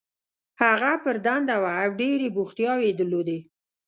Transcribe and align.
هغه 0.61 0.91
پر 1.03 1.15
دنده 1.25 1.55
وه 1.61 1.71
او 1.83 1.89
ډېرې 1.99 2.27
بوختیاوې 2.35 2.85
یې 2.89 2.97
درلودې. 2.99 3.39